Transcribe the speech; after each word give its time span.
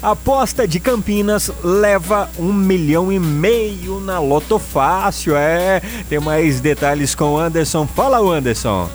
Aposta 0.00 0.66
de 0.66 0.78
Campinas 0.78 1.50
leva 1.62 2.30
um 2.38 2.52
milhão 2.52 3.10
e 3.10 3.18
meio 3.18 3.98
na 3.98 4.20
Loto 4.20 4.58
Fácil. 4.58 5.36
É, 5.36 5.82
tem 6.08 6.20
mais 6.20 6.60
detalhes 6.60 7.16
com 7.16 7.34
o 7.34 7.38
Anderson. 7.38 7.86
Fala, 7.86 8.18
Anderson. 8.18 8.88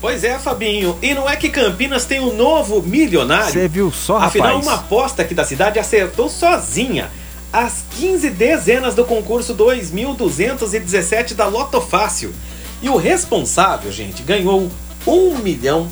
Pois 0.00 0.22
é, 0.22 0.38
Fabinho. 0.38 0.96
E 1.02 1.14
não 1.14 1.28
é 1.28 1.34
que 1.34 1.48
Campinas 1.48 2.04
tem 2.04 2.20
um 2.20 2.32
novo 2.36 2.80
milionário? 2.80 3.52
Você 3.52 3.66
viu 3.66 3.90
só, 3.90 4.18
rapaz? 4.18 4.36
Afinal, 4.36 4.60
uma 4.60 4.74
aposta 4.74 5.22
aqui 5.22 5.34
da 5.34 5.44
cidade 5.44 5.80
acertou 5.80 6.28
sozinha 6.28 7.10
as 7.52 7.82
15 7.98 8.30
dezenas 8.30 8.94
do 8.94 9.04
concurso 9.04 9.52
2217 9.52 11.34
da 11.34 11.46
Loto 11.46 11.80
Fácil. 11.80 12.32
E 12.80 12.88
o 12.88 12.96
responsável, 12.96 13.90
gente, 13.90 14.22
ganhou 14.22 14.70
R$ 15.06 15.38
milhão 15.42 15.88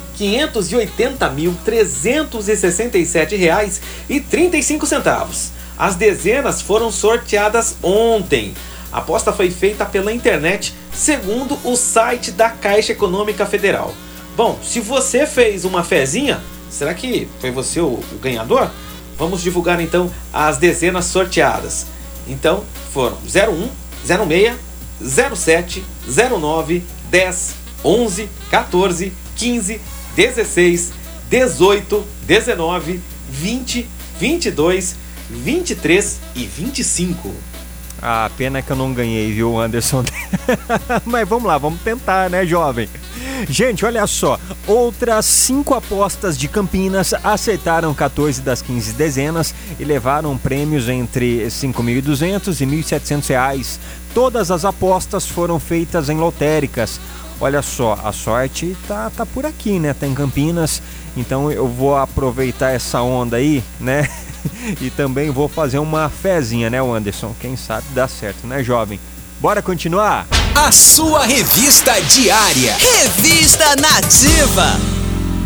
mil 1.34 1.54
reais 3.36 3.80
e 4.08 4.20
35 4.20 4.86
centavos. 4.86 5.50
As 5.78 5.94
dezenas 5.94 6.60
foram 6.60 6.90
sorteadas 6.90 7.76
ontem. 7.82 8.54
A 8.92 8.98
aposta 8.98 9.32
foi 9.32 9.50
feita 9.50 9.84
pela 9.84 10.12
internet, 10.12 10.74
segundo 10.92 11.58
o 11.64 11.76
site 11.76 12.30
da 12.30 12.48
Caixa 12.50 12.92
Econômica 12.92 13.44
Federal. 13.46 13.92
Bom, 14.36 14.58
se 14.62 14.80
você 14.80 15.26
fez 15.26 15.64
uma 15.64 15.82
fezinha, 15.82 16.40
será 16.70 16.94
que 16.94 17.28
foi 17.40 17.50
você 17.50 17.80
o, 17.80 17.86
o 17.86 18.18
ganhador? 18.20 18.70
Vamos 19.16 19.42
divulgar 19.42 19.80
então 19.80 20.10
as 20.32 20.58
dezenas 20.58 21.06
sorteadas. 21.06 21.86
Então 22.26 22.64
foram 22.92 23.16
01, 23.16 23.68
06, 24.04 25.38
07, 25.38 25.84
09, 26.06 26.82
10, 27.10 27.54
11, 27.84 28.28
14, 28.50 29.12
15, 29.36 29.80
16, 30.16 30.92
18, 31.28 32.04
19, 32.26 33.00
20, 33.28 33.86
22, 34.18 34.96
23 35.30 36.20
e 36.34 36.44
25. 36.44 37.34
Ah, 38.06 38.30
pena 38.36 38.60
que 38.60 38.70
eu 38.70 38.76
não 38.76 38.92
ganhei, 38.92 39.32
viu, 39.32 39.58
Anderson? 39.58 40.04
Mas 41.06 41.26
vamos 41.26 41.44
lá, 41.44 41.56
vamos 41.56 41.80
tentar, 41.80 42.28
né, 42.28 42.44
jovem? 42.44 42.88
Gente, 43.48 43.84
olha 43.84 44.06
só, 44.06 44.38
outras 44.66 45.24
cinco 45.24 45.74
apostas 45.74 46.36
de 46.36 46.46
Campinas 46.46 47.14
acertaram 47.24 47.94
14 47.94 48.42
das 48.42 48.60
15 48.60 48.92
dezenas 48.92 49.54
e 49.80 49.84
levaram 49.84 50.36
prêmios 50.36 50.88
entre 50.88 51.46
5.200 51.46 52.60
e 52.60 52.66
1.700 52.66 53.28
reais. 53.28 53.80
Todas 54.12 54.50
as 54.50 54.64
apostas 54.64 55.26
foram 55.26 55.58
feitas 55.58 56.08
em 56.08 56.18
lotéricas. 56.18 57.00
Olha 57.44 57.60
só, 57.60 58.00
a 58.02 58.10
sorte 58.10 58.74
tá, 58.88 59.12
tá 59.14 59.26
por 59.26 59.44
aqui, 59.44 59.78
né? 59.78 59.92
Tá 59.92 60.06
em 60.06 60.14
Campinas, 60.14 60.80
então 61.14 61.52
eu 61.52 61.68
vou 61.68 61.94
aproveitar 61.94 62.70
essa 62.70 63.02
onda 63.02 63.36
aí, 63.36 63.62
né? 63.78 64.08
e 64.80 64.88
também 64.88 65.28
vou 65.30 65.46
fazer 65.46 65.78
uma 65.78 66.08
fezinha, 66.08 66.70
né, 66.70 66.78
Anderson? 66.80 67.36
Quem 67.38 67.54
sabe 67.54 67.86
dá 67.94 68.08
certo, 68.08 68.46
né, 68.46 68.64
jovem? 68.64 68.98
Bora 69.40 69.60
continuar? 69.60 70.26
A 70.54 70.72
sua 70.72 71.26
revista 71.26 71.92
diária. 72.00 72.78
Revista 72.78 73.76
Nativa. 73.76 74.93